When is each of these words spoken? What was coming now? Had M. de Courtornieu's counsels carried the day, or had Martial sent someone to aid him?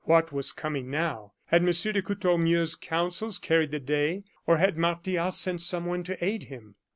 What 0.05 0.31
was 0.31 0.51
coming 0.51 0.89
now? 0.89 1.33
Had 1.45 1.61
M. 1.61 1.67
de 1.69 2.01
Courtornieu's 2.01 2.73
counsels 2.75 3.37
carried 3.37 3.69
the 3.69 3.79
day, 3.79 4.23
or 4.47 4.57
had 4.57 4.75
Martial 4.75 5.29
sent 5.29 5.61
someone 5.61 6.01
to 6.05 6.25
aid 6.25 6.45
him? 6.45 6.73